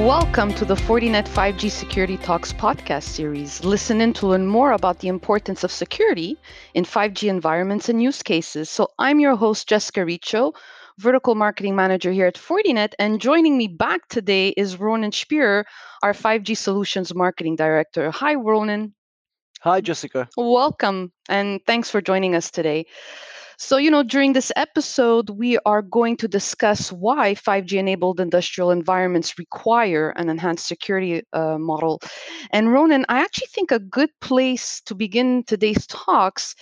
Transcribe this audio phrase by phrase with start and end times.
[0.00, 3.62] Welcome to the Fortinet 5G Security Talks podcast series.
[3.62, 6.38] Listen in to learn more about the importance of security
[6.72, 8.70] in 5G environments and use cases.
[8.70, 10.54] So, I'm your host, Jessica Riccio,
[10.96, 15.64] Vertical Marketing Manager here at Fortinet, and joining me back today is Ronen Shpirer,
[16.02, 18.10] our 5G Solutions Marketing Director.
[18.10, 18.92] Hi, Ronen.
[19.60, 20.30] Hi, Jessica.
[20.34, 22.86] Welcome, and thanks for joining us today.
[23.62, 28.70] So, you know, during this episode, we are going to discuss why 5G enabled industrial
[28.70, 32.00] environments require an enhanced security uh, model.
[32.52, 36.54] And Ronen, I actually think a good place to begin today's talks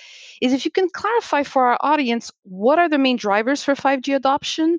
[0.42, 4.12] is if you can clarify for our audience what are the main drivers for 5G
[4.14, 4.78] adoption.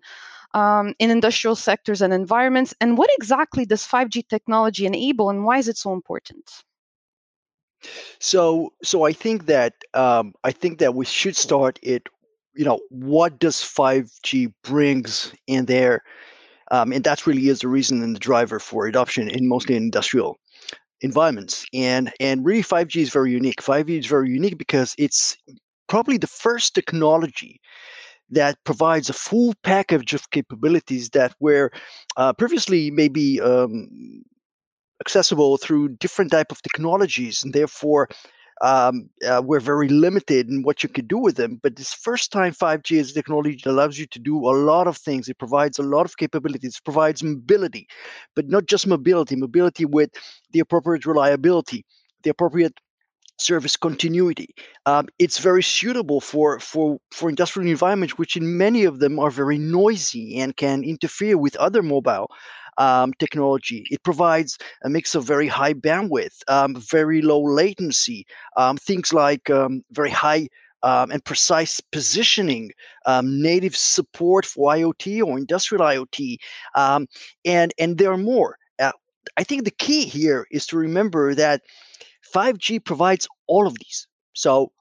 [0.54, 5.60] Um, in industrial sectors and environments, and what exactly does 5G technology enable, and why
[5.60, 6.50] is it so important?
[8.20, 12.08] So, so I think that um, I think that we should start it.
[12.56, 16.04] You know, what does 5G brings in there,
[16.72, 20.38] um, and that really is the reason and the driver for adoption in mostly industrial
[21.02, 21.66] environments.
[21.74, 23.62] And and really, 5G is very unique.
[23.62, 25.38] 5G is very unique because it's
[25.88, 27.60] probably the first technology
[28.32, 31.72] that provides a full package of capabilities that were
[32.18, 34.24] uh, previously maybe um,
[35.02, 38.08] accessible through different type of technologies and therefore
[38.62, 41.60] um, uh, we're very limited in what you can do with them.
[41.64, 44.88] But this first time 5G is a technology that allows you to do a lot
[44.88, 45.30] of things.
[45.30, 47.88] It provides a lot of capabilities, it provides mobility,
[48.36, 50.10] but not just mobility, mobility with
[50.52, 51.86] the appropriate reliability,
[52.24, 52.78] the appropriate
[53.38, 54.50] service continuity.
[54.86, 59.32] Um, it's very suitable for, for, for industrial environments, which in many of them are
[59.32, 62.30] very noisy and can interfere with other mobile
[62.80, 63.86] um, technology.
[63.92, 68.26] It provides a mix of very high bandwidth, um, very low latency,
[68.58, 70.50] um, things like um, very high
[70.82, 72.72] um, and precise positioning,
[73.06, 76.38] um, native support for IoT or industrial IoT,
[76.76, 77.08] um,
[77.46, 78.58] and and there are more.
[78.80, 78.94] Uh,
[79.38, 81.62] I think the key here is to remember that
[82.22, 84.08] 5G provides all of these.
[84.34, 84.72] So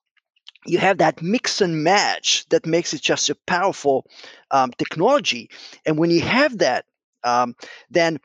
[0.67, 4.07] you have that mix and match that makes it just a powerful
[4.51, 5.51] um, technology.
[5.87, 6.85] And when you have that,
[7.25, 7.55] um,
[7.91, 8.19] then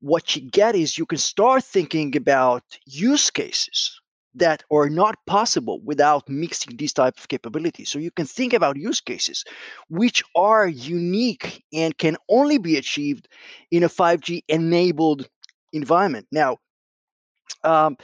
[0.00, 4.00] what you get is you can start thinking about use cases
[4.34, 7.90] that are not possible without mixing these type of capabilities.
[7.90, 9.44] So you can think about use cases
[9.88, 13.28] which are unique and can only be achieved
[13.70, 15.28] in a 5g enabled
[15.72, 16.26] environment.
[16.30, 16.58] Now
[17.64, 17.96] um,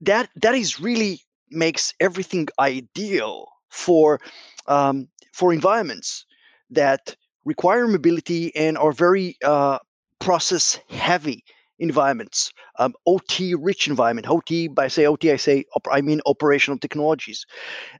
[0.00, 1.20] that that is really
[1.50, 4.20] makes everything ideal for
[4.66, 6.26] um, for environments
[6.70, 9.78] that require mobility and are very uh,
[10.20, 11.44] process heavy
[11.78, 14.28] environments, um, OT rich environment.
[14.28, 17.46] OT, by say OT, I say I mean operational technologies.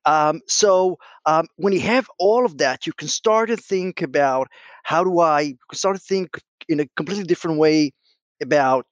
[0.05, 4.49] Um, so um, when you have all of that, you can start to think about
[4.83, 7.93] how do I start to think in a completely different way
[8.43, 8.87] about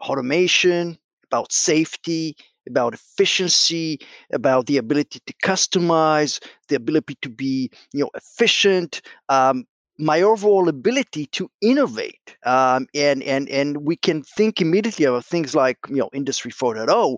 [0.00, 2.36] automation, about safety,
[2.68, 3.98] about efficiency,
[4.32, 9.64] about the ability to customize, the ability to be you know efficient, um,
[9.98, 15.54] my overall ability to innovate um, and and and we can think immediately about things
[15.54, 17.16] like you know industry 4.0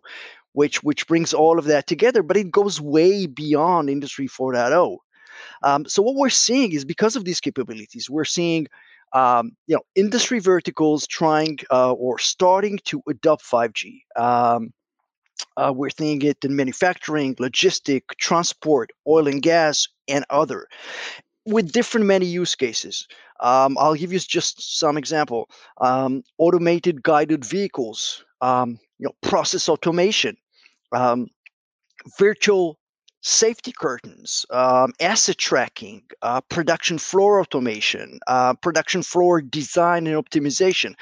[0.52, 4.96] which which brings all of that together but it goes way beyond industry 4.0
[5.62, 8.66] um, so what we're seeing is because of these capabilities we're seeing
[9.12, 14.72] um, you know industry verticals trying uh, or starting to adopt 5g um,
[15.56, 20.66] uh, we're seeing it in manufacturing, logistic, transport, oil and gas, and other
[21.46, 23.06] with different many use cases.
[23.40, 25.48] Um, I'll give you just some example.
[25.80, 30.36] Um, automated guided vehicles, um, you know, process automation,
[30.92, 31.28] um,
[32.18, 32.78] virtual
[33.22, 40.94] safety curtains, um, asset tracking, uh, production floor automation, uh, production floor design and optimization.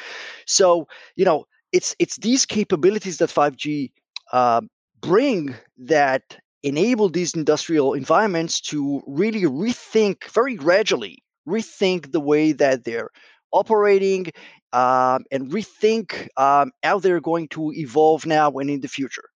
[0.47, 3.93] So you know, it's it's these capabilities that 5G
[4.33, 4.63] uh,
[5.01, 12.85] bring that enable these industrial environments to really rethink very gradually rethink the way that
[12.85, 13.11] they're
[13.53, 14.27] operating
[14.73, 19.31] um, and rethink um, how they're going to evolve now and in the future.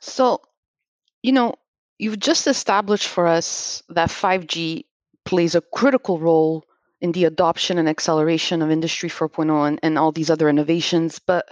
[0.00, 0.40] So
[1.22, 1.54] you know
[1.98, 4.84] you've just established for us that 5g
[5.24, 6.64] plays a critical role
[7.00, 11.48] in the adoption and acceleration of industry 4.0 and, and all these other innovations but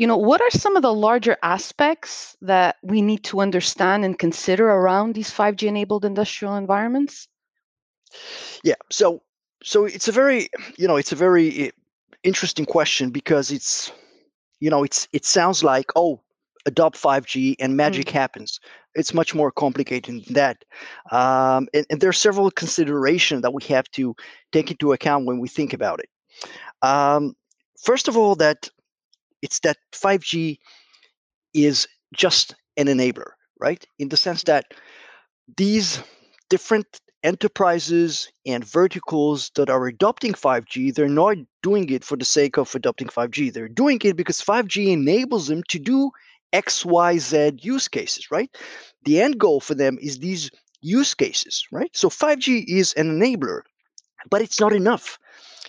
[0.00, 4.18] you know what are some of the larger aspects that we need to understand and
[4.18, 7.28] consider around these 5g enabled industrial environments?
[8.64, 9.22] Yeah so
[9.62, 10.48] so it's a very
[10.78, 11.70] you know it's a very eh,
[12.22, 13.92] interesting question because it's
[14.58, 16.18] you know it's it sounds like oh
[16.66, 18.12] adopt 5g and magic mm.
[18.12, 18.60] happens.
[18.94, 20.64] It's much more complicated than that.
[21.10, 24.14] Um, and, and there are several considerations that we have to
[24.52, 26.10] take into account when we think about it.
[26.82, 27.34] Um,
[27.82, 28.68] first of all, that
[29.42, 30.58] it's that 5G
[31.54, 33.84] is just an enabler, right?
[33.98, 34.52] In the sense mm-hmm.
[34.52, 34.74] that
[35.56, 36.00] these
[36.48, 42.56] different enterprises and verticals that are adopting 5G, they're not doing it for the sake
[42.56, 43.52] of adopting 5G.
[43.52, 46.10] They're doing it because 5G enables them to do
[46.52, 48.50] XYZ use cases, right?
[49.04, 50.50] The end goal for them is these
[50.80, 51.90] use cases, right?
[51.94, 53.60] So 5G is an enabler,
[54.30, 55.18] but it's not enough.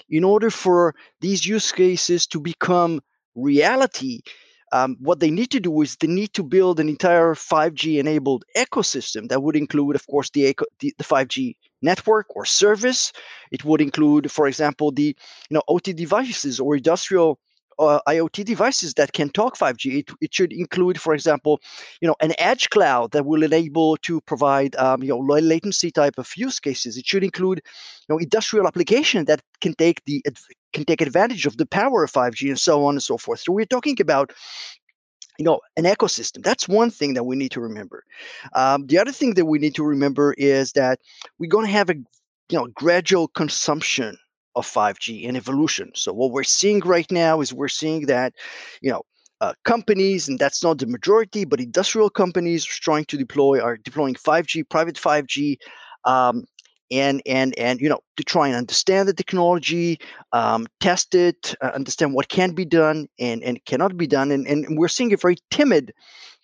[0.10, 3.02] In order for these use cases to become
[3.36, 4.22] reality,
[4.72, 8.46] um, what they need to do is they need to build an entire 5G enabled
[8.56, 13.12] ecosystem that would include, of course, the, eco- the, the 5G network or service.
[13.52, 15.16] It would include, for example, the
[15.50, 17.40] you know OT devices or industrial
[17.82, 20.00] uh, IoT devices that can talk 5G.
[20.00, 21.60] It, it should include, for example,
[22.00, 25.92] you know, an edge cloud that will enable to provide um, you know low latency
[25.92, 26.98] type of use cases.
[26.98, 27.62] It should include,
[28.08, 30.24] you know, industrial application that can take the
[30.74, 33.40] can take advantage of the power of 5G and so on and so forth.
[33.42, 34.32] So we're talking about
[35.40, 38.04] you know an ecosystem that's one thing that we need to remember
[38.54, 41.00] um, the other thing that we need to remember is that
[41.40, 44.18] we're going to have a you know gradual consumption
[44.56, 45.92] of 5G and evolution.
[45.96, 48.34] So what we're seeing right now is we're seeing that,
[48.82, 49.04] you know,
[49.42, 53.76] uh, companies, and that's not the majority, but industrial companies are trying to deploy are
[53.76, 55.58] deploying 5G, private 5G,
[56.06, 56.46] um,
[56.92, 60.00] and and and you know to try and understand the technology,
[60.32, 64.46] um, test it, uh, understand what can be done and and cannot be done, and
[64.46, 65.92] and we're seeing a very timid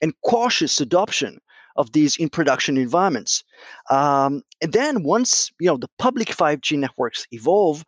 [0.02, 1.40] and cautious adoption
[1.78, 3.44] of these in production environments.
[3.90, 7.84] Um, and then once you know the public 5G networks evolve,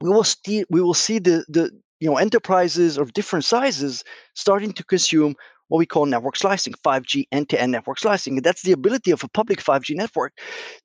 [0.00, 1.70] we will see we will see the the
[2.00, 4.04] you know enterprises of different sizes
[4.34, 5.34] starting to consume
[5.68, 8.36] what we call network slicing, 5G end-to-end network slicing.
[8.36, 10.32] And that's the ability of a public 5G network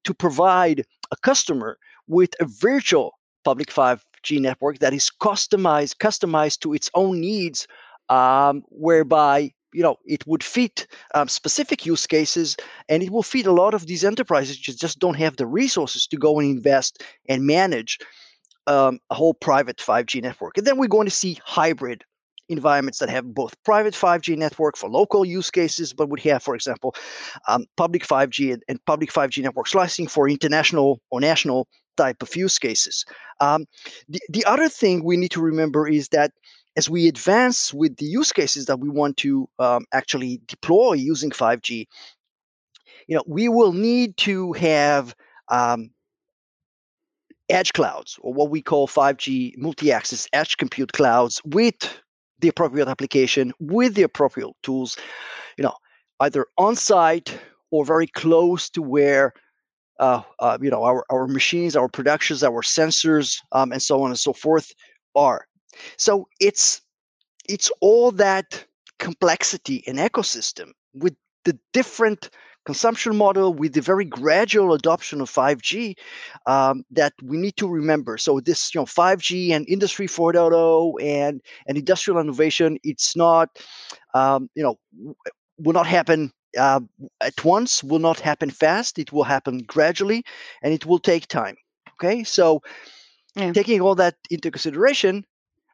[0.05, 1.77] to provide a customer
[2.07, 3.13] with a virtual
[3.43, 7.67] public 5G network that is customized customized to its own needs,
[8.09, 12.57] um, whereby you know it would fit um, specific use cases
[12.89, 16.07] and it will fit a lot of these enterprises just, just don't have the resources
[16.07, 17.97] to go and invest and manage
[18.67, 22.03] um, a whole private 5g network and then we're going to see hybrid
[22.51, 26.53] environments that have both private 5G network for local use cases, but would have, for
[26.53, 26.93] example,
[27.47, 32.35] um, public 5G and, and, public 5G network slicing for international or national type of
[32.35, 33.05] use cases.
[33.39, 33.65] Um,
[34.07, 36.31] the, the other thing we need to remember is that
[36.77, 41.29] as we advance with the use cases that we want to um, actually deploy using
[41.29, 41.87] 5G,
[43.07, 45.15] you know, we will need to have
[45.49, 45.91] um,
[47.49, 51.99] edge clouds or what we call 5G multi-access edge compute clouds with
[52.39, 54.97] the appropriate application, with the appropriate tools,
[55.57, 55.73] you know,
[56.21, 57.37] either on site
[57.69, 59.33] or very close to where
[59.99, 64.09] uh, uh, you know our, our machines, our productions, our sensors, um, and so on
[64.09, 64.73] and so forth
[65.15, 65.45] are.
[65.97, 66.81] So it's
[67.47, 68.65] it's all that
[68.99, 72.29] complexity and ecosystem with the different
[72.65, 75.95] consumption model with the very gradual adoption of 5G
[76.45, 78.17] um, that we need to remember.
[78.17, 83.49] So this, you know, 5G and Industry 4.0 and and industrial innovation, it's not,
[84.13, 84.77] um, you know,
[85.57, 86.81] will not happen uh,
[87.21, 87.83] at once.
[87.83, 88.99] Will not happen fast.
[88.99, 90.23] It will happen gradually,
[90.61, 91.55] and it will take time.
[91.93, 92.61] Okay, so
[93.35, 93.53] yeah.
[93.53, 95.25] taking all that into consideration,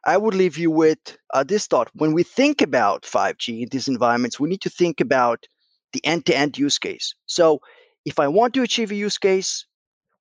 [0.04, 0.98] I would leave you with
[1.34, 1.90] uh, this thought.
[1.94, 5.44] When we think about 5G in these environments, we need to think about
[5.92, 7.14] the end to end use case.
[7.26, 7.60] So,
[8.04, 9.66] if I want to achieve a use case,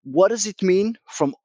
[0.04, 1.36] what does it mean from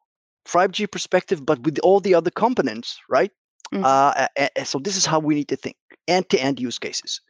[0.46, 3.30] 5G perspective, but with all the other components, right?
[3.72, 3.84] Mm-hmm.
[3.84, 5.76] Uh, so, this is how we need to think
[6.08, 7.20] end to end use cases.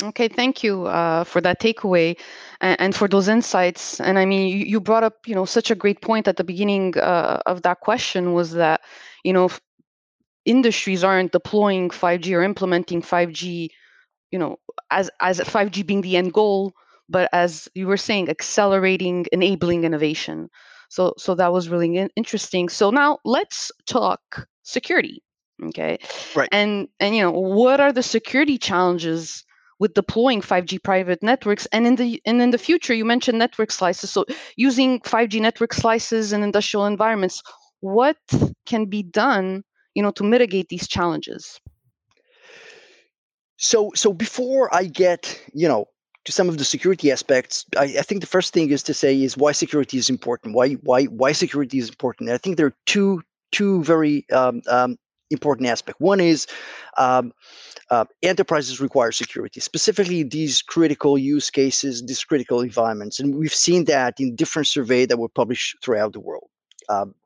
[0.00, 2.16] Okay, thank you uh, for that takeaway
[2.60, 4.00] and, and, for those insights.
[4.00, 6.44] And I mean, you, you, brought up, you know, such a great point at the
[6.44, 8.82] beginning uh, of that question was that,
[9.24, 9.48] you know,
[10.48, 13.70] industries aren't deploying 5G or implementing 5G,
[14.30, 14.56] you know,
[14.90, 16.72] as as 5G being the end goal,
[17.08, 20.48] but as you were saying, accelerating, enabling innovation.
[20.88, 22.68] So so that was really in- interesting.
[22.68, 25.22] So now let's talk security.
[25.62, 25.98] Okay.
[26.34, 26.48] Right.
[26.52, 29.44] And and you know, what are the security challenges
[29.78, 33.70] with deploying 5G private networks and in the and in the future you mentioned network
[33.70, 34.24] slices so
[34.56, 37.42] using 5G network slices in industrial environments
[37.80, 38.16] what
[38.66, 39.62] can be done
[39.98, 41.60] you know to mitigate these challenges.
[43.56, 45.86] So so before i get you know
[46.24, 49.12] to some of the security aspects I, I, think the first thing is to say
[49.20, 52.30] is why security is important why why why security is important.
[52.30, 54.96] I think there are two two very um, um,
[55.30, 56.46] important aspects one is
[56.96, 57.32] um,
[57.90, 63.18] uh, enterprises require security specifically these critical use cases these critical environments.
[63.18, 66.48] And we've seen that in different surveys that were published throughout the world.
[66.88, 67.16] Um,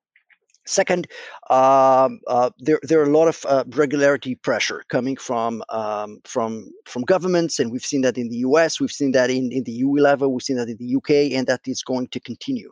[0.65, 1.09] Second,
[1.51, 6.71] um, uh, there there are a lot of uh, regularity pressure coming from um, from
[6.85, 9.73] from governments, and we've seen that in the U.S., we've seen that in, in the
[9.73, 12.71] EU level, we've seen that in the UK, and that is going to continue.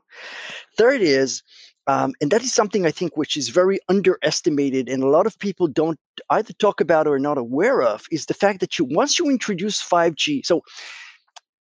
[0.77, 1.43] Third is,
[1.89, 5.37] um, and that is something I think which is very underestimated, and a lot of
[5.41, 5.99] people don't
[6.31, 9.29] either talk about or are not aware of, is the fact that you once you
[9.29, 10.63] introduce 5G, so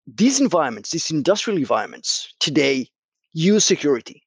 [0.05, 2.89] these environments, these industrial environments today
[3.31, 4.26] use security?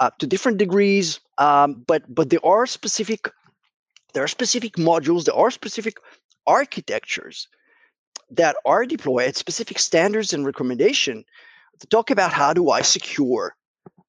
[0.00, 3.30] Uh, to different degrees, um, but but there are specific
[4.12, 5.98] there are specific modules, there are specific
[6.46, 7.48] architectures
[8.30, 11.24] that are deployed at specific standards and recommendation
[11.80, 13.54] to talk about how do I secure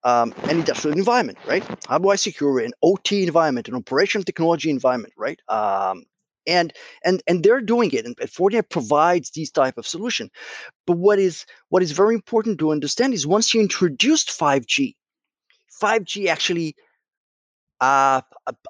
[0.04, 1.64] um, an industrial environment, right?
[1.88, 5.40] How do I secure an OT environment, an operational technology environment, right?
[5.50, 6.06] Um,
[6.48, 6.72] and
[7.04, 10.32] and and they're doing it, and Fortinet provides these type of solution.
[10.86, 14.96] But what is what is very important to understand is once you introduced 5G,
[15.82, 16.76] 5G actually,
[17.82, 18.22] uh,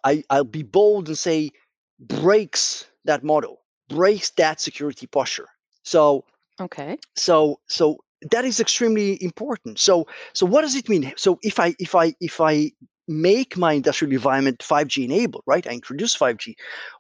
[0.04, 1.52] I, I'll be bold and say,
[2.00, 5.48] breaks that model, breaks that security posture.
[5.84, 6.26] So,
[6.60, 6.98] okay.
[7.16, 7.98] So, so
[8.32, 9.80] that is extremely important.
[9.80, 11.14] So, so what does it mean?
[11.16, 12.72] So, if I, if I, if I
[13.08, 15.66] make my industrial environment 5G enabled, right?
[15.66, 16.56] I introduce 5G.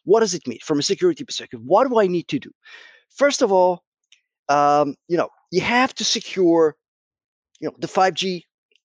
[0.05, 1.59] What does it mean from a security perspective?
[1.63, 2.51] What do I need to do?
[3.09, 3.83] First of all,
[4.47, 6.75] um, you know, you have to secure,
[7.59, 8.43] you know, the 5G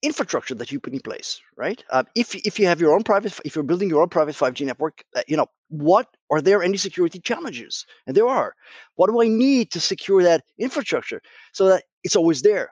[0.04, 1.84] infrastructure that you put in place, right?
[1.90, 4.66] Uh, if if you have your own private, if you're building your own private 5G
[4.66, 7.86] network, uh, you know what are there any security challenges?
[8.06, 8.54] And there are.
[8.96, 11.22] What do I need to secure that infrastructure
[11.54, 12.70] so that it's always there?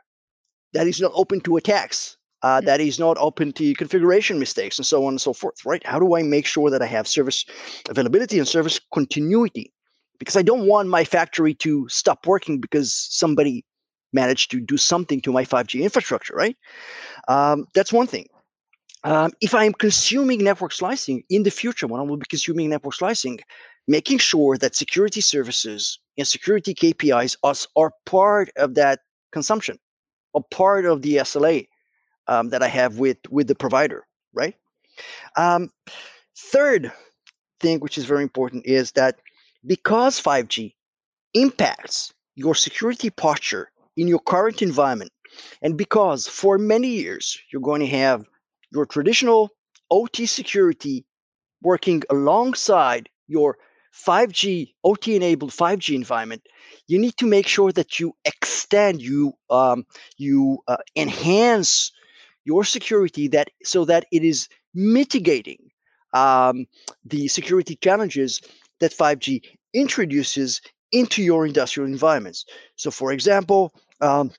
[0.73, 2.17] That is not open to attacks.
[2.41, 5.83] Uh, that is not open to configuration mistakes and so on and so forth, right?
[5.85, 7.43] How do I make sure that I have service
[7.89, 9.73] availability and service continuity?
[10.19, 13.65] Because I don't want my factory to stop working because somebody
[14.15, 16.57] managed to do something to my 5G infrastructure, right?
[17.27, 18.27] Um, that's one thing.
[19.03, 22.95] Um, if I'm consuming network slicing in the future, when I will be consuming network
[22.95, 23.39] slicing,
[23.87, 29.01] making sure that security services and security KPIs are, are part of that
[29.31, 29.77] consumption,
[30.35, 31.67] a part of the SLA
[32.27, 34.55] um, that I have with with the provider, right?
[35.37, 35.71] Um,
[36.35, 36.91] third
[37.59, 39.19] thing, which is very important, is that
[39.65, 40.73] because 5G
[41.33, 45.11] impacts your security posture in your current environment,
[45.61, 48.25] and because for many years you're going to have
[48.71, 49.49] your traditional
[49.91, 51.05] OT security
[51.61, 53.57] working alongside your
[53.95, 56.41] 5G OT enabled 5G environment,
[56.87, 59.85] you need to make sure that you extend, you um,
[60.17, 61.91] you uh, enhance
[62.43, 65.71] your security that so that it is mitigating
[66.13, 66.65] um,
[67.05, 68.41] the security challenges
[68.79, 69.41] that 5G
[69.73, 70.61] introduces
[70.91, 72.45] into your industrial environments.
[72.75, 74.31] So, for example, um,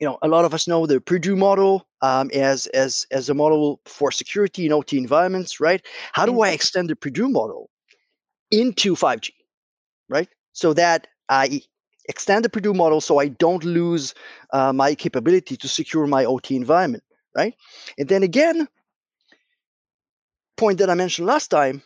[0.00, 3.34] you know, a lot of us know the Purdue model um, as as as a
[3.34, 5.84] model for security in OT environments, right?
[6.12, 7.70] How do I extend the Purdue model
[8.50, 9.30] into 5G,
[10.08, 10.28] right?
[10.52, 11.62] So that I
[12.08, 14.14] extend the Purdue model so I don't lose
[14.52, 17.02] uh, my capability to secure my OT environment,
[17.34, 17.54] right?
[17.98, 18.68] And then again,
[20.56, 21.82] point that I mentioned last time,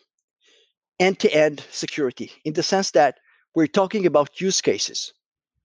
[0.99, 3.19] end-to-end security in the sense that
[3.55, 5.12] we're talking about use cases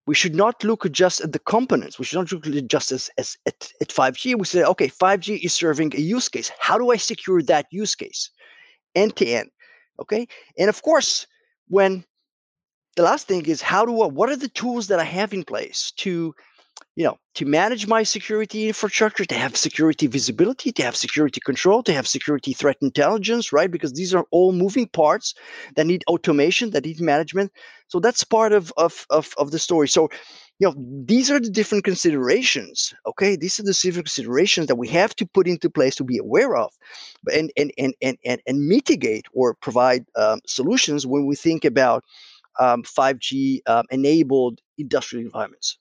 [0.08, 1.98] we should not look just at the components.
[1.98, 4.38] We should not look just as, as at, at 5G.
[4.38, 6.52] We say, okay, 5G is serving a use case.
[6.60, 8.30] How do I secure that use case
[8.94, 9.50] end to end?
[10.00, 10.28] Okay.
[10.58, 11.26] And of course,
[11.68, 12.06] when
[12.96, 15.44] the last thing is how do I, what are the tools that I have in
[15.44, 16.34] place to
[16.96, 21.84] you know, to manage my security infrastructure, to have security visibility, to have security control,
[21.84, 23.70] to have security threat intelligence, right?
[23.70, 25.34] Because these are all moving parts
[25.76, 27.52] that need automation, that need management.
[27.90, 29.90] So that's part of of of, of the story.
[29.90, 30.10] So,
[30.60, 32.94] you know, these are the different considerations.
[33.06, 36.18] Okay, these are the different considerations that we have to put into place to be
[36.18, 36.72] aware of,
[37.32, 42.06] and and and and and, and mitigate or provide um, solutions when we think about
[42.58, 45.78] um, 5G um, enabled industrial environments.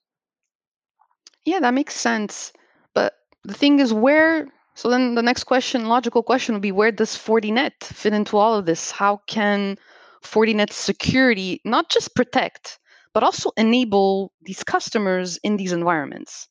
[1.44, 2.52] Yeah, that makes sense.
[2.94, 4.48] But the thing is, where?
[4.74, 8.54] So then the next question, logical question would be where does Fortinet fit into all
[8.54, 8.90] of this?
[8.90, 9.78] How can
[10.22, 12.78] Fortinet security not just protect,
[13.12, 16.48] but also enable these customers in these environments?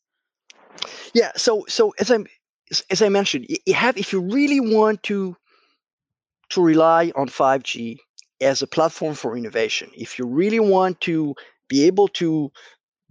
[1.13, 1.31] Yeah.
[1.35, 2.19] So so as I
[2.89, 5.35] as I mentioned, you have if you really want to
[6.50, 7.97] to rely on 5G
[8.41, 11.35] as a platform for innovation, if you really want to
[11.67, 12.51] be able to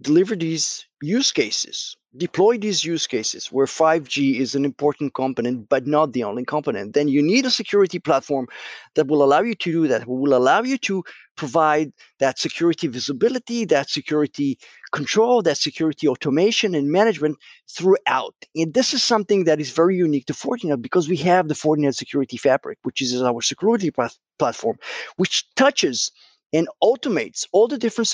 [0.03, 5.87] deliver these use cases deploy these use cases where 5G is an important component, but
[5.87, 8.47] not the only component, then you need a security platform
[8.95, 11.03] that will allow you to do that, will allow you to
[11.35, 14.59] provide that security visibility, that security
[14.91, 18.35] control, that security automation and management throughout.
[18.55, 21.95] And this is something that is very unique to Fortinet because we have the Fortinet
[21.95, 23.91] Security Fabric, which is our security
[24.37, 24.77] platform,
[25.15, 26.11] which touches
[26.53, 28.13] and automates all the different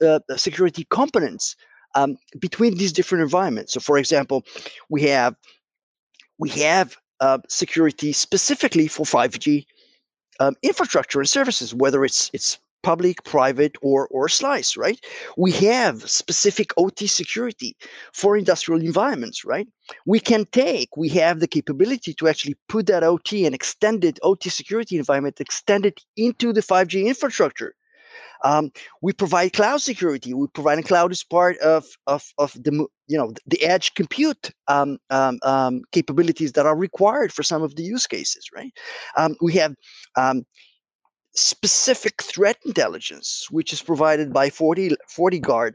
[0.00, 1.56] uh, security components
[1.94, 3.72] um, between these different environments.
[3.74, 4.44] So, for example,
[4.88, 5.36] we have
[6.38, 9.64] we have uh, security specifically for 5G
[10.40, 14.98] um, infrastructure and services, whether it's it's public, private, or or slice, right?
[15.36, 17.76] We have specific OT security
[18.12, 19.68] for industrial environments, right?
[20.12, 24.50] We can take, we have the capability to actually put that OT and extended OT
[24.50, 27.72] security environment, extend it into the 5G infrastructure.
[28.44, 28.70] Um,
[29.02, 30.30] we provide cloud security.
[30.34, 32.72] We provide a cloud as part of, of, of the
[33.12, 37.74] you know the edge compute um, um, um, capabilities that are required for some of
[37.76, 38.44] the use cases.
[38.54, 38.72] Right?
[39.16, 39.72] Um, we have
[40.16, 40.44] um,
[41.36, 45.72] specific threat intelligence, which is provided by 40 FortiGuard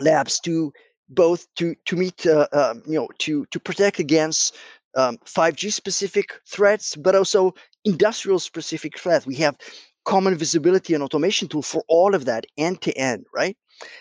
[0.00, 0.72] labs to
[1.08, 4.56] both to to meet uh, uh, you know to to protect against
[4.96, 9.26] um, 5G specific threats, but also industrial specific threats.
[9.26, 9.56] We have
[10.04, 13.56] common visibility and automation tool for all of that end to end, right?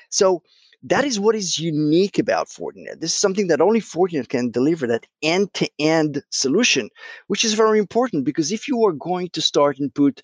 [0.09, 0.41] So
[0.83, 3.01] that is what is unique about Fortinet.
[3.01, 6.89] This is something that only Fortinet can deliver that end to end solution,
[7.27, 10.21] which is very important because if you are going to start and put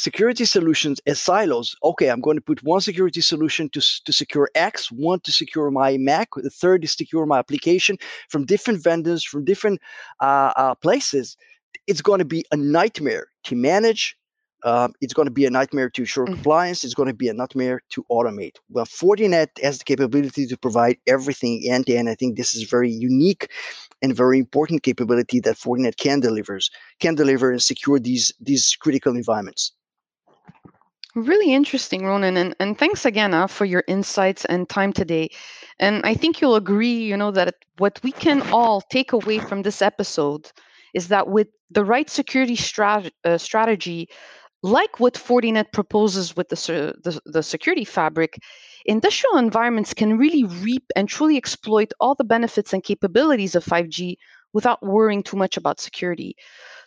[0.00, 4.48] security solutions as silos, okay, I'm going to put one security solution to, to secure
[4.54, 7.98] X, one to secure my MEC, the third is secure my application
[8.30, 9.80] from different vendors, from different
[10.20, 11.36] uh, uh, places.
[11.86, 14.16] It's going to be a nightmare to manage,
[14.64, 16.34] um, it's going to be a nightmare to ensure mm-hmm.
[16.34, 16.84] compliance.
[16.84, 18.56] It's going to be a nightmare to automate.
[18.70, 22.08] Well, Fortinet has the capability to provide everything end to end.
[22.08, 23.48] I think this is very unique
[24.02, 29.16] and very important capability that Fortinet can delivers can deliver and secure these these critical
[29.16, 29.72] environments.
[31.16, 35.30] Really interesting, Ronen, and, and thanks again uh, for your insights and time today.
[35.80, 39.62] And I think you'll agree, you know, that what we can all take away from
[39.62, 40.50] this episode
[40.94, 44.08] is that with the right security strat- uh, strategy,
[44.62, 48.38] like what Fortinet proposes with the, the, the, security fabric,
[48.86, 54.18] industrial environments can really reap and truly exploit all the benefits and capabilities of 5G
[54.52, 56.36] without worrying too much about security.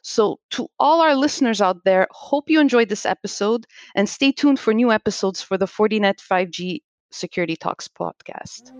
[0.04, 4.60] So, to all our listeners out there, hope you enjoyed this episode and stay tuned
[4.60, 8.72] for new episodes for the Fortinet 5G Security Talks podcast.